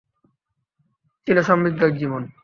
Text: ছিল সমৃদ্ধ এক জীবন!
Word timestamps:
ছিল 1.27 1.37
সমৃদ্ধ 1.41 1.79
এক 1.83 1.93
জীবন! 1.97 2.21